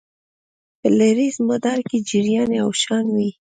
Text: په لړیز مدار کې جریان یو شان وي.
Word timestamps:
په 0.79 0.87
لړیز 0.99 1.35
مدار 1.49 1.79
کې 1.89 1.97
جریان 2.09 2.49
یو 2.61 2.69
شان 2.83 3.05
وي. 3.15 3.29